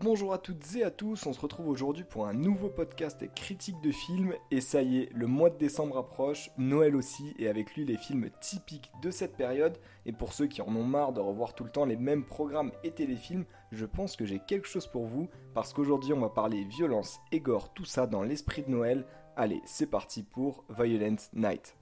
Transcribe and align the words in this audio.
Bonjour 0.00 0.32
à 0.32 0.38
toutes 0.38 0.74
et 0.74 0.82
à 0.82 0.90
tous, 0.90 1.24
on 1.24 1.32
se 1.32 1.38
retrouve 1.40 1.68
aujourd'hui 1.68 2.02
pour 2.02 2.26
un 2.26 2.32
nouveau 2.32 2.68
podcast 2.68 3.24
critique 3.32 3.80
de 3.80 3.92
films 3.92 4.34
et 4.50 4.60
ça 4.60 4.82
y 4.82 4.98
est, 4.98 5.08
le 5.14 5.28
mois 5.28 5.50
de 5.50 5.56
décembre 5.56 5.96
approche, 5.98 6.50
Noël 6.58 6.96
aussi 6.96 7.32
et 7.38 7.46
avec 7.46 7.76
lui 7.76 7.84
les 7.84 7.96
films 7.96 8.28
typiques 8.40 8.90
de 9.02 9.12
cette 9.12 9.36
période 9.36 9.78
et 10.04 10.12
pour 10.12 10.32
ceux 10.32 10.48
qui 10.48 10.62
en 10.62 10.74
ont 10.74 10.82
marre 10.82 11.12
de 11.12 11.20
revoir 11.20 11.54
tout 11.54 11.62
le 11.62 11.70
temps 11.70 11.84
les 11.84 11.96
mêmes 11.96 12.24
programmes 12.24 12.72
et 12.82 12.90
téléfilms, 12.90 13.44
je 13.70 13.86
pense 13.86 14.16
que 14.16 14.24
j'ai 14.24 14.40
quelque 14.40 14.66
chose 14.66 14.88
pour 14.88 15.06
vous 15.06 15.28
parce 15.54 15.72
qu'aujourd'hui 15.72 16.12
on 16.12 16.20
va 16.20 16.28
parler 16.28 16.64
violence 16.64 17.20
et 17.30 17.38
gore, 17.38 17.72
tout 17.72 17.84
ça 17.84 18.08
dans 18.08 18.24
l'esprit 18.24 18.64
de 18.64 18.70
Noël. 18.70 19.06
Allez, 19.36 19.62
c'est 19.64 19.90
parti 19.90 20.24
pour 20.24 20.64
Violent 20.76 21.16
Night. 21.34 21.76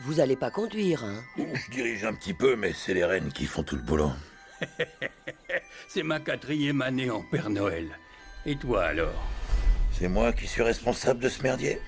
Vous 0.00 0.20
allez 0.20 0.36
pas 0.36 0.50
conduire, 0.50 1.04
hein 1.04 1.22
Je 1.36 1.70
dirige 1.70 2.04
un 2.04 2.14
petit 2.14 2.34
peu, 2.34 2.54
mais 2.54 2.72
c'est 2.72 2.92
les 2.92 3.04
reines 3.04 3.32
qui 3.32 3.46
font 3.46 3.62
tout 3.62 3.76
le 3.76 3.82
boulot. 3.82 4.12
c'est 5.88 6.02
ma 6.02 6.20
quatrième 6.20 6.82
année 6.82 7.10
en 7.10 7.22
Père 7.22 7.48
Noël. 7.48 7.98
Et 8.44 8.56
toi 8.56 8.84
alors? 8.84 9.26
C'est 9.92 10.08
moi 10.08 10.32
qui 10.32 10.46
suis 10.46 10.62
responsable 10.62 11.20
de 11.20 11.28
ce 11.30 11.42
merdier 11.42 11.80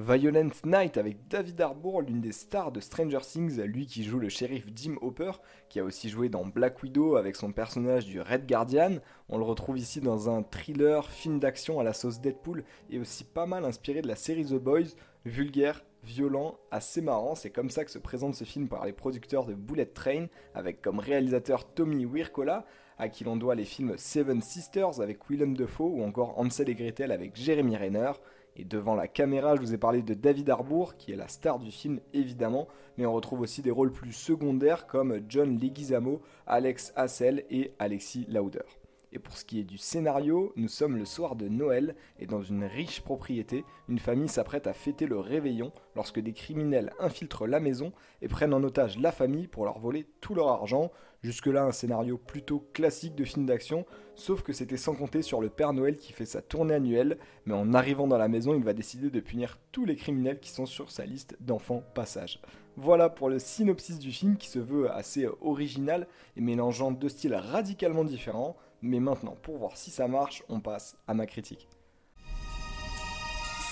Violent 0.00 0.50
Night 0.64 0.96
avec 0.96 1.26
David 1.26 1.60
Harbour, 1.60 2.02
l'une 2.02 2.20
des 2.20 2.30
stars 2.30 2.70
de 2.70 2.78
Stranger 2.78 3.18
Things, 3.20 3.60
lui 3.62 3.84
qui 3.84 4.04
joue 4.04 4.20
le 4.20 4.28
shérif 4.28 4.64
Jim 4.72 4.94
Hopper, 5.00 5.32
qui 5.68 5.80
a 5.80 5.84
aussi 5.84 6.08
joué 6.08 6.28
dans 6.28 6.46
Black 6.46 6.80
Widow 6.84 7.16
avec 7.16 7.34
son 7.34 7.50
personnage 7.50 8.06
du 8.06 8.20
Red 8.20 8.46
Guardian. 8.46 8.98
On 9.28 9.38
le 9.38 9.44
retrouve 9.44 9.76
ici 9.76 10.00
dans 10.00 10.30
un 10.30 10.44
thriller, 10.44 11.10
film 11.10 11.40
d'action 11.40 11.80
à 11.80 11.82
la 11.82 11.92
sauce 11.92 12.20
Deadpool 12.20 12.62
et 12.90 13.00
aussi 13.00 13.24
pas 13.24 13.46
mal 13.46 13.64
inspiré 13.64 14.00
de 14.00 14.06
la 14.06 14.14
série 14.14 14.44
The 14.44 14.54
Boys, 14.54 14.94
vulgaire, 15.24 15.84
violent, 16.04 16.60
assez 16.70 17.00
marrant. 17.00 17.34
C'est 17.34 17.50
comme 17.50 17.70
ça 17.70 17.84
que 17.84 17.90
se 17.90 17.98
présente 17.98 18.36
ce 18.36 18.44
film 18.44 18.68
par 18.68 18.86
les 18.86 18.92
producteurs 18.92 19.46
de 19.46 19.54
Bullet 19.54 19.86
Train, 19.86 20.26
avec 20.54 20.80
comme 20.80 21.00
réalisateur 21.00 21.74
Tommy 21.74 22.06
Wirkola, 22.06 22.66
à 22.98 23.08
qui 23.08 23.24
l'on 23.24 23.36
doit 23.36 23.56
les 23.56 23.64
films 23.64 23.94
Seven 23.96 24.42
Sisters 24.42 25.00
avec 25.00 25.28
Willem 25.28 25.56
Dafoe 25.56 25.90
ou 25.90 26.04
encore 26.04 26.38
Hansel 26.38 26.68
et 26.68 26.76
Gretel 26.76 27.10
avec 27.10 27.34
Jeremy 27.34 27.76
Renner. 27.76 28.12
Et 28.58 28.64
devant 28.64 28.96
la 28.96 29.06
caméra, 29.06 29.54
je 29.54 29.60
vous 29.60 29.72
ai 29.72 29.78
parlé 29.78 30.02
de 30.02 30.14
David 30.14 30.50
Harbour, 30.50 30.96
qui 30.96 31.12
est 31.12 31.16
la 31.16 31.28
star 31.28 31.60
du 31.60 31.70
film 31.70 32.00
évidemment, 32.12 32.66
mais 32.96 33.06
on 33.06 33.12
retrouve 33.12 33.40
aussi 33.40 33.62
des 33.62 33.70
rôles 33.70 33.92
plus 33.92 34.12
secondaires 34.12 34.88
comme 34.88 35.20
John 35.28 35.58
Leguizamo, 35.58 36.20
Alex 36.46 36.92
Hassel 36.96 37.44
et 37.50 37.72
Alexis 37.78 38.26
Lauder. 38.28 38.64
Et 39.12 39.18
pour 39.18 39.36
ce 39.36 39.44
qui 39.44 39.58
est 39.58 39.64
du 39.64 39.78
scénario, 39.78 40.52
nous 40.56 40.68
sommes 40.68 40.96
le 40.96 41.06
soir 41.06 41.34
de 41.34 41.48
Noël 41.48 41.94
et 42.18 42.26
dans 42.26 42.42
une 42.42 42.64
riche 42.64 43.00
propriété, 43.00 43.64
une 43.88 43.98
famille 43.98 44.28
s'apprête 44.28 44.66
à 44.66 44.74
fêter 44.74 45.06
le 45.06 45.18
réveillon 45.18 45.72
lorsque 45.96 46.20
des 46.20 46.34
criminels 46.34 46.92
infiltrent 46.98 47.46
la 47.46 47.58
maison 47.58 47.92
et 48.20 48.28
prennent 48.28 48.52
en 48.52 48.62
otage 48.62 48.98
la 48.98 49.10
famille 49.10 49.46
pour 49.46 49.64
leur 49.64 49.78
voler 49.78 50.06
tout 50.20 50.34
leur 50.34 50.48
argent. 50.48 50.92
Jusque-là, 51.22 51.64
un 51.64 51.72
scénario 51.72 52.18
plutôt 52.18 52.68
classique 52.74 53.14
de 53.14 53.24
film 53.24 53.46
d'action, 53.46 53.86
sauf 54.14 54.42
que 54.42 54.52
c'était 54.52 54.76
sans 54.76 54.94
compter 54.94 55.22
sur 55.22 55.40
le 55.40 55.48
Père 55.48 55.72
Noël 55.72 55.96
qui 55.96 56.12
fait 56.12 56.26
sa 56.26 56.42
tournée 56.42 56.74
annuelle, 56.74 57.18
mais 57.46 57.54
en 57.54 57.74
arrivant 57.74 58.06
dans 58.06 58.18
la 58.18 58.28
maison, 58.28 58.54
il 58.54 58.62
va 58.62 58.72
décider 58.72 59.10
de 59.10 59.20
punir 59.20 59.58
tous 59.72 59.84
les 59.84 59.96
criminels 59.96 60.38
qui 60.38 60.50
sont 60.50 60.66
sur 60.66 60.90
sa 60.90 61.06
liste 61.06 61.36
d'enfants 61.40 61.82
passage. 61.94 62.40
Voilà 62.76 63.08
pour 63.08 63.28
le 63.28 63.40
synopsis 63.40 63.98
du 63.98 64.12
film 64.12 64.36
qui 64.36 64.46
se 64.46 64.60
veut 64.60 64.88
assez 64.92 65.26
original 65.40 66.06
et 66.36 66.40
mélangeant 66.40 66.92
deux 66.92 67.08
styles 67.08 67.34
radicalement 67.34 68.04
différents. 68.04 68.56
Mais 68.82 69.00
maintenant, 69.00 69.36
pour 69.42 69.58
voir 69.58 69.76
si 69.76 69.90
ça 69.90 70.06
marche, 70.06 70.42
on 70.48 70.60
passe 70.60 70.96
à 71.08 71.14
ma 71.14 71.26
critique. 71.26 71.68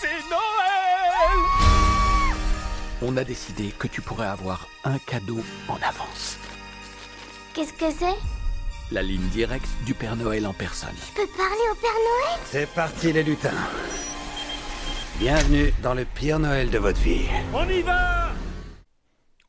C'est 0.00 0.08
Noël 0.28 1.46
On 3.02 3.16
a 3.16 3.24
décidé 3.24 3.72
que 3.78 3.86
tu 3.86 4.02
pourrais 4.02 4.26
avoir 4.26 4.66
un 4.84 4.98
cadeau 4.98 5.38
en 5.68 5.76
avance. 5.76 6.38
Qu'est-ce 7.54 7.72
que 7.72 7.90
c'est? 7.90 8.16
La 8.92 9.02
ligne 9.02 9.28
directe 9.28 9.68
du 9.84 9.94
Père 9.94 10.16
Noël 10.16 10.46
en 10.46 10.52
personne. 10.52 10.94
Je 10.94 11.22
peux 11.22 11.28
parler 11.36 11.64
au 11.72 11.74
Père 11.76 11.90
Noël? 11.92 12.40
C'est 12.44 12.68
parti 12.74 13.12
les 13.12 13.22
lutins. 13.22 13.50
Bienvenue 15.18 15.72
dans 15.82 15.94
le 15.94 16.04
pire 16.04 16.38
Noël 16.38 16.68
de 16.68 16.78
votre 16.78 17.00
vie. 17.00 17.26
On 17.54 17.68
y 17.68 17.80
va 17.80 18.32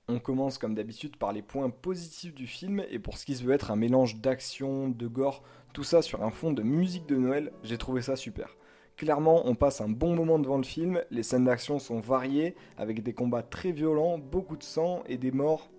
On 0.08 0.20
commence 0.20 0.58
comme 0.58 0.74
d'habitude 0.76 1.18
par 1.18 1.34
les 1.34 1.42
points 1.42 1.70
positifs 1.70 2.34
du 2.34 2.48
film 2.48 2.84
et 2.90 3.00
pour 3.00 3.18
ce 3.18 3.26
qui 3.26 3.36
se 3.36 3.44
veut 3.44 3.54
être 3.54 3.70
un 3.70 3.76
mélange 3.76 4.16
d'action, 4.16 4.88
de 4.88 5.08
gore, 5.08 5.44
tout 5.78 5.84
ça 5.84 6.02
sur 6.02 6.24
un 6.24 6.32
fond 6.32 6.54
de 6.54 6.64
musique 6.64 7.06
de 7.06 7.18
Noël, 7.18 7.52
j'ai 7.62 7.78
trouvé 7.78 8.02
ça 8.02 8.16
super. 8.16 8.58
Clairement, 8.96 9.44
on 9.46 9.54
passe 9.54 9.80
un 9.80 9.90
bon 9.90 10.16
moment 10.16 10.40
devant 10.40 10.58
le 10.58 10.64
film, 10.64 11.04
les 11.12 11.22
scènes 11.22 11.46
d'action 11.46 11.78
sont 11.78 12.00
variées, 12.00 12.56
avec 12.78 13.04
des 13.04 13.14
combats 13.14 13.44
très 13.44 13.72
violents, 13.72 14.18
beaucoup 14.18 14.58
de 14.58 14.64
sang 14.64 15.04
et 15.06 15.20
des 15.20 15.30
morts 15.30 15.70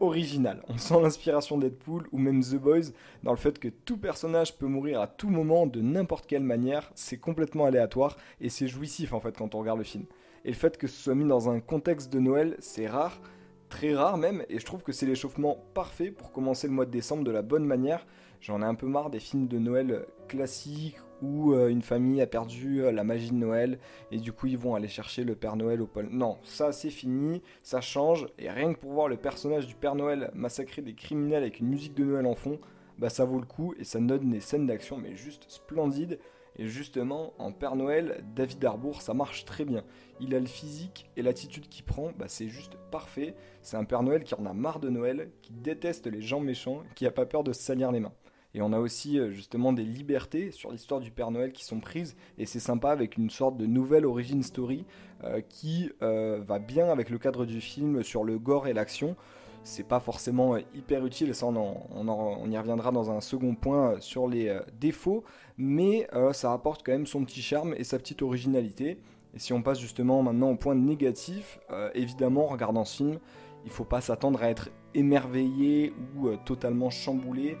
originales. 0.00 0.62
On 0.68 0.78
sent 0.78 0.98
l'inspiration 1.02 1.58
Deadpool 1.58 2.08
ou 2.10 2.16
même 2.16 2.42
The 2.42 2.54
Boys 2.54 2.92
dans 3.22 3.32
le 3.32 3.36
fait 3.36 3.58
que 3.58 3.68
tout 3.68 3.98
personnage 3.98 4.56
peut 4.56 4.66
mourir 4.66 5.02
à 5.02 5.06
tout 5.06 5.28
moment 5.28 5.66
de 5.66 5.82
n'importe 5.82 6.24
quelle 6.24 6.42
manière, 6.42 6.90
c'est 6.94 7.18
complètement 7.18 7.66
aléatoire 7.66 8.16
et 8.40 8.48
c'est 8.48 8.66
jouissif 8.66 9.12
en 9.12 9.20
fait 9.20 9.36
quand 9.36 9.54
on 9.54 9.58
regarde 9.58 9.76
le 9.76 9.84
film. 9.84 10.06
Et 10.46 10.48
le 10.48 10.56
fait 10.56 10.78
que 10.78 10.86
ce 10.86 11.02
soit 11.02 11.14
mis 11.14 11.28
dans 11.28 11.50
un 11.50 11.60
contexte 11.60 12.10
de 12.10 12.18
Noël, 12.18 12.56
c'est 12.60 12.86
rare, 12.86 13.20
très 13.68 13.94
rare 13.94 14.16
même, 14.16 14.42
et 14.48 14.58
je 14.58 14.64
trouve 14.64 14.82
que 14.82 14.92
c'est 14.92 15.04
l'échauffement 15.04 15.66
parfait 15.74 16.12
pour 16.12 16.32
commencer 16.32 16.66
le 16.66 16.72
mois 16.72 16.86
de 16.86 16.90
décembre 16.90 17.24
de 17.24 17.30
la 17.30 17.42
bonne 17.42 17.66
manière. 17.66 18.06
J'en 18.40 18.62
ai 18.62 18.64
un 18.64 18.74
peu 18.74 18.86
marre 18.86 19.10
des 19.10 19.20
films 19.20 19.48
de 19.48 19.58
Noël 19.58 20.06
classiques 20.28 20.96
où 21.22 21.52
euh, 21.52 21.68
une 21.68 21.82
famille 21.82 22.20
a 22.20 22.26
perdu 22.26 22.82
euh, 22.82 22.92
la 22.92 23.04
magie 23.04 23.30
de 23.30 23.36
Noël 23.36 23.78
et 24.12 24.18
du 24.18 24.32
coup 24.32 24.46
ils 24.46 24.58
vont 24.58 24.74
aller 24.74 24.88
chercher 24.88 25.24
le 25.24 25.34
Père 25.34 25.56
Noël 25.56 25.82
au 25.82 25.86
pôle. 25.86 26.08
Non, 26.10 26.38
ça 26.44 26.72
c'est 26.72 26.90
fini, 26.90 27.42
ça 27.62 27.80
change, 27.80 28.28
et 28.38 28.50
rien 28.50 28.72
que 28.72 28.78
pour 28.78 28.92
voir 28.92 29.08
le 29.08 29.16
personnage 29.16 29.66
du 29.66 29.74
Père 29.74 29.94
Noël 29.94 30.30
massacrer 30.34 30.82
des 30.82 30.94
criminels 30.94 31.42
avec 31.42 31.60
une 31.60 31.68
musique 31.68 31.94
de 31.94 32.04
Noël 32.04 32.26
en 32.26 32.34
fond, 32.34 32.60
bah 32.98 33.10
ça 33.10 33.24
vaut 33.24 33.40
le 33.40 33.46
coup 33.46 33.74
et 33.78 33.84
ça 33.84 33.98
donne 33.98 34.30
des 34.30 34.40
scènes 34.40 34.66
d'action 34.66 34.96
mais 34.96 35.16
juste 35.16 35.46
splendides. 35.48 36.18
Et 36.60 36.66
justement, 36.66 37.34
en 37.38 37.52
Père 37.52 37.76
Noël, 37.76 38.24
David 38.34 38.64
Harbour, 38.64 39.00
ça 39.00 39.14
marche 39.14 39.44
très 39.44 39.64
bien. 39.64 39.84
Il 40.18 40.34
a 40.34 40.40
le 40.40 40.46
physique 40.46 41.08
et 41.16 41.22
l'attitude 41.22 41.68
qu'il 41.68 41.84
prend, 41.84 42.10
bah, 42.18 42.24
c'est 42.26 42.48
juste 42.48 42.76
parfait. 42.90 43.36
C'est 43.62 43.76
un 43.76 43.84
Père 43.84 44.02
Noël 44.02 44.24
qui 44.24 44.34
en 44.34 44.44
a 44.44 44.52
marre 44.52 44.80
de 44.80 44.88
Noël, 44.88 45.30
qui 45.40 45.52
déteste 45.52 46.08
les 46.08 46.20
gens 46.20 46.40
méchants, 46.40 46.82
qui 46.96 47.06
a 47.06 47.12
pas 47.12 47.26
peur 47.26 47.44
de 47.44 47.52
se 47.52 47.62
salir 47.62 47.92
les 47.92 48.00
mains. 48.00 48.12
Et 48.54 48.62
on 48.62 48.72
a 48.72 48.78
aussi 48.78 49.18
euh, 49.18 49.30
justement 49.30 49.72
des 49.72 49.84
libertés 49.84 50.50
sur 50.50 50.72
l'histoire 50.72 51.00
du 51.00 51.10
Père 51.10 51.30
Noël 51.30 51.52
qui 51.52 51.64
sont 51.64 51.80
prises, 51.80 52.16
et 52.38 52.46
c'est 52.46 52.60
sympa 52.60 52.90
avec 52.90 53.16
une 53.16 53.30
sorte 53.30 53.56
de 53.56 53.66
nouvelle 53.66 54.06
origin 54.06 54.42
story 54.42 54.86
euh, 55.24 55.40
qui 55.40 55.90
euh, 56.02 56.40
va 56.46 56.58
bien 56.58 56.88
avec 56.88 57.10
le 57.10 57.18
cadre 57.18 57.44
du 57.44 57.60
film 57.60 58.02
sur 58.02 58.24
le 58.24 58.38
gore 58.38 58.66
et 58.66 58.72
l'action 58.72 59.16
c'est 59.64 59.86
pas 59.86 60.00
forcément 60.00 60.56
hyper 60.74 61.04
utile, 61.04 61.34
ça 61.34 61.44
on, 61.44 62.50
y 62.50 62.56
reviendra 62.56 62.90
dans 62.90 63.10
un 63.10 63.20
second 63.20 63.54
point 63.54 64.00
sur 64.00 64.26
les 64.26 64.56
défauts, 64.80 65.24
mais 65.58 66.08
ça 66.32 66.54
apporte 66.54 66.82
quand 66.86 66.92
même 66.92 67.06
son 67.06 67.22
petit 67.22 67.42
charme 67.42 67.74
et 67.76 67.84
sa 67.84 67.98
petite 67.98 68.22
originalité. 68.22 68.98
Et 69.34 69.38
si 69.38 69.52
on 69.52 69.60
passe 69.60 69.78
justement 69.78 70.22
maintenant 70.22 70.52
au 70.52 70.56
point 70.56 70.74
négatif, 70.74 71.58
évidemment 71.92 72.46
en 72.46 72.48
regardant 72.48 72.86
ce 72.86 72.96
film, 72.96 73.18
il 73.66 73.70
faut 73.70 73.84
pas 73.84 74.00
s'attendre 74.00 74.42
à 74.42 74.48
être 74.48 74.70
émerveillé 74.94 75.92
ou 76.16 76.34
totalement 76.46 76.88
chamboulé. 76.88 77.58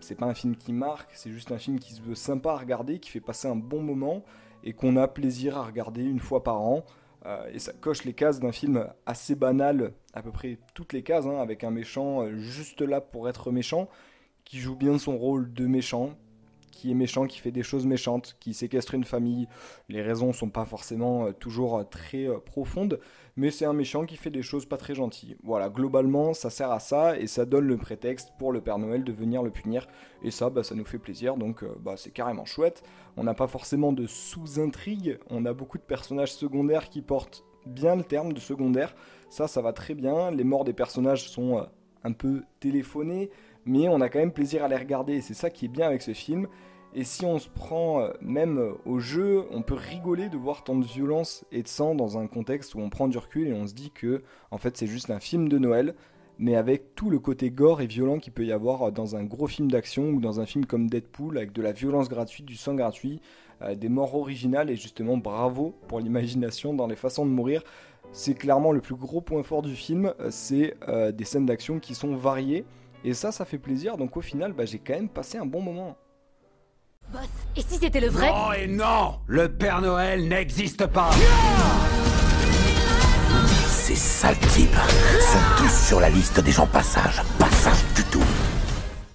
C'est 0.00 0.16
pas 0.16 0.26
un 0.26 0.34
film 0.34 0.56
qui 0.56 0.72
marque, 0.72 1.10
c'est 1.14 1.30
juste 1.30 1.52
un 1.52 1.58
film 1.58 1.78
qui 1.78 1.92
se 1.92 2.02
veut 2.02 2.14
sympa 2.14 2.52
à 2.52 2.56
regarder, 2.56 2.98
qui 2.98 3.10
fait 3.10 3.20
passer 3.20 3.48
un 3.48 3.56
bon 3.56 3.82
moment 3.82 4.24
et 4.64 4.72
qu'on 4.72 4.96
a 4.96 5.08
plaisir 5.08 5.56
à 5.56 5.64
regarder 5.64 6.02
une 6.02 6.20
fois 6.20 6.42
par 6.42 6.60
an. 6.60 6.84
Euh, 7.24 7.48
et 7.52 7.58
ça 7.58 7.72
coche 7.72 8.04
les 8.04 8.12
cases 8.12 8.40
d'un 8.40 8.52
film 8.52 8.86
assez 9.04 9.34
banal, 9.34 9.92
à 10.12 10.22
peu 10.22 10.30
près 10.30 10.58
toutes 10.74 10.92
les 10.92 11.02
cases, 11.02 11.26
hein, 11.26 11.40
avec 11.40 11.64
un 11.64 11.70
méchant 11.70 12.22
euh, 12.22 12.36
juste 12.36 12.82
là 12.82 13.00
pour 13.00 13.28
être 13.28 13.50
méchant, 13.50 13.88
qui 14.44 14.58
joue 14.58 14.76
bien 14.76 14.98
son 14.98 15.16
rôle 15.16 15.52
de 15.52 15.66
méchant, 15.66 16.16
qui 16.70 16.90
est 16.90 16.94
méchant, 16.94 17.26
qui 17.26 17.38
fait 17.38 17.50
des 17.50 17.62
choses 17.62 17.86
méchantes, 17.86 18.36
qui 18.40 18.54
séquestre 18.54 18.94
une 18.94 19.04
famille. 19.04 19.48
Les 19.88 20.02
raisons 20.02 20.32
sont 20.32 20.50
pas 20.50 20.64
forcément 20.64 21.26
euh, 21.26 21.32
toujours 21.32 21.88
très 21.88 22.28
profondes, 22.44 23.00
mais 23.36 23.50
c'est 23.50 23.64
un 23.64 23.72
méchant 23.72 24.04
qui 24.04 24.16
fait 24.16 24.30
des 24.30 24.42
choses 24.42 24.66
pas 24.66 24.76
très 24.76 24.94
gentilles. 24.94 25.36
Voilà, 25.42 25.68
globalement, 25.68 26.34
ça 26.34 26.50
sert 26.50 26.70
à 26.70 26.80
ça 26.80 27.18
et 27.18 27.26
ça 27.26 27.44
donne 27.44 27.66
le 27.66 27.76
prétexte 27.76 28.32
pour 28.38 28.52
le 28.52 28.60
Père 28.60 28.78
Noël 28.78 29.04
de 29.04 29.12
venir 29.12 29.42
le 29.42 29.50
punir. 29.50 29.86
Et 30.22 30.30
ça, 30.30 30.50
bah, 30.50 30.62
ça 30.62 30.74
nous 30.74 30.84
fait 30.84 30.98
plaisir, 30.98 31.36
donc 31.36 31.64
bah, 31.80 31.94
c'est 31.96 32.10
carrément 32.10 32.44
chouette. 32.44 32.82
On 33.16 33.24
n'a 33.24 33.34
pas 33.34 33.46
forcément 33.46 33.92
de 33.92 34.06
sous-intrigue, 34.06 35.18
on 35.30 35.44
a 35.46 35.52
beaucoup 35.52 35.78
de 35.78 35.82
personnages 35.82 36.34
secondaires 36.34 36.88
qui 36.88 37.02
portent 37.02 37.44
bien 37.66 37.96
le 37.96 38.04
terme 38.04 38.32
de 38.32 38.40
secondaire. 38.40 38.94
Ça, 39.28 39.48
ça 39.48 39.60
va 39.60 39.72
très 39.72 39.94
bien. 39.94 40.30
Les 40.30 40.44
morts 40.44 40.64
des 40.64 40.72
personnages 40.72 41.28
sont 41.28 41.66
un 42.04 42.12
peu 42.12 42.44
téléphonés, 42.60 43.30
mais 43.66 43.88
on 43.88 44.00
a 44.00 44.08
quand 44.08 44.18
même 44.18 44.32
plaisir 44.32 44.64
à 44.64 44.68
les 44.68 44.76
regarder. 44.76 45.14
Et 45.14 45.20
c'est 45.20 45.34
ça 45.34 45.50
qui 45.50 45.66
est 45.66 45.68
bien 45.68 45.86
avec 45.86 46.02
ce 46.02 46.14
film. 46.14 46.46
Et 46.94 47.04
si 47.04 47.26
on 47.26 47.38
se 47.38 47.48
prend 47.48 48.08
même 48.22 48.72
au 48.86 49.00
jeu, 49.00 49.44
on 49.50 49.60
peut 49.60 49.74
rigoler 49.74 50.30
de 50.30 50.38
voir 50.38 50.64
tant 50.64 50.76
de 50.76 50.86
violence 50.86 51.44
et 51.52 51.62
de 51.62 51.68
sang 51.68 51.94
dans 51.94 52.16
un 52.16 52.26
contexte 52.26 52.74
où 52.74 52.80
on 52.80 52.88
prend 52.88 53.06
du 53.06 53.18
recul 53.18 53.48
et 53.48 53.52
on 53.52 53.66
se 53.66 53.74
dit 53.74 53.90
que, 53.90 54.22
en 54.50 54.56
fait, 54.56 54.78
c'est 54.78 54.86
juste 54.86 55.10
un 55.10 55.20
film 55.20 55.50
de 55.50 55.58
Noël, 55.58 55.94
mais 56.38 56.56
avec 56.56 56.94
tout 56.94 57.10
le 57.10 57.18
côté 57.18 57.50
gore 57.50 57.82
et 57.82 57.86
violent 57.86 58.18
qu'il 58.18 58.32
peut 58.32 58.46
y 58.46 58.52
avoir 58.52 58.92
dans 58.92 59.14
un 59.14 59.24
gros 59.24 59.46
film 59.46 59.70
d'action 59.70 60.08
ou 60.08 60.20
dans 60.20 60.40
un 60.40 60.46
film 60.46 60.64
comme 60.64 60.88
Deadpool, 60.88 61.36
avec 61.36 61.52
de 61.52 61.60
la 61.60 61.72
violence 61.72 62.08
gratuite, 62.08 62.46
du 62.46 62.56
sang 62.56 62.74
gratuit, 62.74 63.20
des 63.74 63.88
morts 63.88 64.14
originales 64.14 64.70
et 64.70 64.76
justement 64.76 65.16
bravo 65.16 65.74
pour 65.88 66.00
l'imagination 66.00 66.72
dans 66.72 66.86
les 66.86 66.96
façons 66.96 67.26
de 67.26 67.30
mourir. 67.30 67.62
C'est 68.12 68.34
clairement 68.34 68.72
le 68.72 68.80
plus 68.80 68.94
gros 68.94 69.20
point 69.20 69.42
fort 69.42 69.62
du 69.62 69.74
film, 69.74 70.12
euh, 70.20 70.28
c'est 70.30 70.74
euh, 70.88 71.12
des 71.12 71.24
scènes 71.24 71.46
d'action 71.46 71.80
qui 71.80 71.94
sont 71.94 72.16
variées. 72.16 72.64
Et 73.06 73.14
ça, 73.14 73.30
ça 73.30 73.44
fait 73.44 73.58
plaisir, 73.58 73.96
donc 73.96 74.16
au 74.16 74.20
final, 74.20 74.52
bah, 74.52 74.64
j'ai 74.64 74.80
quand 74.80 74.94
même 74.94 75.08
passé 75.08 75.38
un 75.38 75.46
bon 75.46 75.62
moment. 75.62 75.96
Boss, 77.12 77.28
et 77.56 77.60
si 77.60 77.78
c'était 77.78 78.00
le 78.00 78.08
vrai 78.08 78.32
Oh 78.34 78.50
et 78.52 78.66
non 78.66 79.20
Le 79.28 79.48
Père 79.48 79.80
Noël 79.80 80.26
n'existe 80.26 80.84
pas 80.88 81.10
Ces 83.68 83.94
sales 83.94 84.36
types 84.48 84.74
sont 85.20 85.38
tous 85.56 85.86
sur 85.86 86.00
la 86.00 86.10
liste 86.10 86.40
des 86.40 86.50
gens 86.50 86.66
passage. 86.66 87.22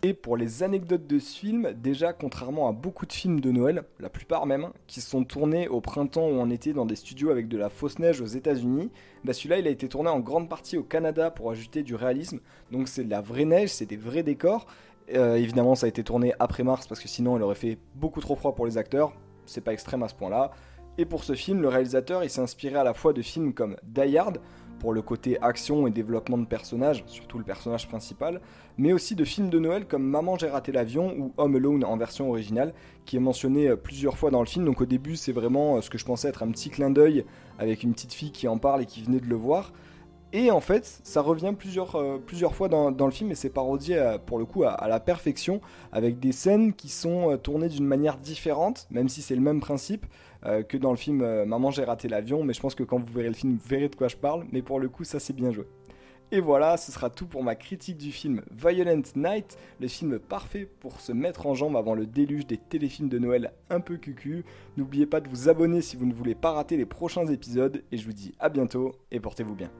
Et 0.03 0.15
pour 0.15 0.35
les 0.35 0.63
anecdotes 0.63 1.05
de 1.05 1.19
ce 1.19 1.37
film, 1.37 1.73
déjà 1.75 2.11
contrairement 2.11 2.67
à 2.67 2.71
beaucoup 2.71 3.05
de 3.05 3.13
films 3.13 3.39
de 3.39 3.51
Noël, 3.51 3.83
la 3.99 4.09
plupart 4.09 4.47
même, 4.47 4.69
qui 4.87 4.99
sont 4.99 5.23
tournés 5.23 5.67
au 5.67 5.79
printemps 5.79 6.27
ou 6.27 6.39
en 6.39 6.49
été 6.49 6.73
dans 6.73 6.87
des 6.87 6.95
studios 6.95 7.29
avec 7.29 7.47
de 7.47 7.55
la 7.55 7.69
fausse 7.69 7.99
neige 7.99 8.19
aux 8.19 8.25
États-Unis, 8.25 8.89
bah 9.23 9.33
celui-là 9.33 9.59
il 9.59 9.67
a 9.67 9.69
été 9.69 9.87
tourné 9.87 10.09
en 10.09 10.19
grande 10.19 10.49
partie 10.49 10.75
au 10.75 10.81
Canada 10.81 11.29
pour 11.29 11.51
ajouter 11.51 11.83
du 11.83 11.93
réalisme. 11.93 12.39
Donc 12.71 12.87
c'est 12.87 13.03
de 13.03 13.11
la 13.11 13.21
vraie 13.21 13.45
neige, 13.45 13.69
c'est 13.69 13.85
des 13.85 13.97
vrais 13.97 14.23
décors. 14.23 14.65
Euh, 15.13 15.35
évidemment 15.35 15.75
ça 15.75 15.85
a 15.85 15.89
été 15.89 16.03
tourné 16.03 16.33
après 16.39 16.63
mars 16.63 16.87
parce 16.87 16.99
que 16.99 17.07
sinon 17.07 17.37
il 17.37 17.43
aurait 17.43 17.53
fait 17.53 17.77
beaucoup 17.93 18.21
trop 18.21 18.35
froid 18.35 18.55
pour 18.55 18.65
les 18.65 18.79
acteurs. 18.79 19.13
C'est 19.45 19.61
pas 19.61 19.73
extrême 19.73 20.01
à 20.01 20.07
ce 20.07 20.15
point-là. 20.15 20.49
Et 21.01 21.05
pour 21.05 21.23
ce 21.23 21.33
film, 21.33 21.63
le 21.63 21.67
réalisateur 21.67 22.21
s'est 22.29 22.41
inspiré 22.41 22.75
à 22.75 22.83
la 22.83 22.93
fois 22.93 23.11
de 23.11 23.23
films 23.23 23.55
comme 23.55 23.75
Die 23.81 24.19
Hard, 24.19 24.37
pour 24.79 24.93
le 24.93 25.01
côté 25.01 25.41
action 25.41 25.87
et 25.87 25.89
développement 25.89 26.37
de 26.37 26.45
personnages, 26.45 27.03
surtout 27.07 27.39
le 27.39 27.43
personnage 27.43 27.87
principal, 27.87 28.39
mais 28.77 28.93
aussi 28.93 29.15
de 29.15 29.23
films 29.23 29.49
de 29.49 29.57
Noël 29.57 29.87
comme 29.87 30.03
Maman 30.03 30.37
j'ai 30.37 30.47
raté 30.47 30.71
l'avion 30.71 31.15
ou 31.17 31.33
Home 31.37 31.55
Alone 31.55 31.83
en 31.85 31.97
version 31.97 32.29
originale, 32.29 32.75
qui 33.05 33.15
est 33.15 33.19
mentionné 33.19 33.69
euh, 33.69 33.75
plusieurs 33.75 34.15
fois 34.15 34.29
dans 34.29 34.41
le 34.41 34.45
film. 34.45 34.63
Donc 34.63 34.79
au 34.79 34.85
début 34.85 35.15
c'est 35.15 35.31
vraiment 35.31 35.77
euh, 35.77 35.81
ce 35.81 35.89
que 35.89 35.97
je 35.97 36.05
pensais 36.05 36.27
être 36.27 36.43
un 36.43 36.51
petit 36.51 36.69
clin 36.69 36.91
d'œil 36.91 37.25
avec 37.57 37.81
une 37.81 37.93
petite 37.93 38.13
fille 38.13 38.31
qui 38.31 38.47
en 38.47 38.59
parle 38.59 38.83
et 38.83 38.85
qui 38.85 39.01
venait 39.01 39.21
de 39.21 39.25
le 39.25 39.35
voir. 39.35 39.73
Et 40.33 40.49
en 40.49 40.61
fait, 40.61 41.01
ça 41.03 41.21
revient 41.21 41.53
plusieurs, 41.57 41.95
euh, 41.95 42.17
plusieurs 42.25 42.55
fois 42.55 42.69
dans, 42.69 42.89
le 42.89 43.11
film 43.11 43.31
et 43.31 43.35
c'est 43.35 43.49
parodié 43.49 43.97
à- 43.97 44.17
pour 44.17 44.39
le 44.39 44.45
coup 44.45 44.63
à, 44.63 44.87
la 44.87 45.01
perfection 45.01 45.59
avec 45.91 46.19
des 46.19 46.31
scènes 46.31 46.73
qui 46.73 46.87
sont 46.87 47.31
euh, 47.31 47.37
tournées 47.37 47.67
d'une 47.67 47.85
manière 47.85 48.15
différente, 48.15 48.87
même 48.91 49.09
si 49.09 49.21
c'est 49.21 49.35
le 49.35 49.41
même 49.41 49.59
principe 49.59 50.05
euh, 50.45 50.63
que 50.63 50.77
dans 50.77 50.91
le 50.91 50.97
film 50.97 51.21
euh, 51.21 51.45
Maman 51.45 51.69
j'ai 51.69 51.83
raté 51.83 52.07
l'avion. 52.07 52.45
Mais 52.45 52.53
je 52.53 52.61
pense 52.61 52.75
que 52.75 52.83
quand 52.83 52.97
vous 52.97 53.11
verrez 53.11 53.27
le 53.27 53.33
film, 53.33 53.57
vous 53.57 53.67
verrez 53.67 53.89
de 53.89 53.95
quoi 53.95 54.07
je 54.07 54.15
parle. 54.15 54.45
Mais 54.53 54.61
pour 54.61 54.79
le 54.79 54.87
coup, 54.87 55.03
ça 55.03 55.19
c'est 55.19 55.33
bien 55.33 55.51
joué. 55.51 55.65
Et 56.33 56.39
voilà, 56.39 56.77
ce 56.77 56.93
sera 56.93 57.09
tout 57.09 57.27
pour 57.27 57.43
ma 57.43 57.55
critique 57.55 57.97
du 57.97 58.13
film 58.13 58.41
Violent 58.51 59.01
Night, 59.17 59.57
le 59.81 59.89
film 59.89 60.17
parfait 60.17 60.65
pour 60.79 61.01
se 61.01 61.11
mettre 61.11 61.45
en 61.45 61.55
jambe 61.55 61.75
avant 61.75 61.93
le 61.93 62.05
déluge 62.05 62.47
des 62.47 62.55
téléfilms 62.55 63.09
de 63.09 63.19
Noël 63.19 63.51
un 63.69 63.81
peu 63.81 63.97
cucu. 63.97 64.45
N'oubliez 64.77 65.05
pas 65.05 65.19
de 65.19 65.27
vous 65.27 65.49
abonner 65.49 65.81
si 65.81 65.97
vous 65.97 66.05
ne 66.05 66.13
voulez 66.13 66.35
pas 66.35 66.53
rater 66.53 66.77
les 66.77 66.85
prochains 66.85 67.27
épisodes 67.27 67.83
et 67.91 67.97
je 67.97 68.05
vous 68.05 68.13
dis 68.13 68.33
à 68.39 68.47
bientôt 68.47 68.93
et 69.11 69.19
portez-vous 69.19 69.55
bien. 69.55 69.71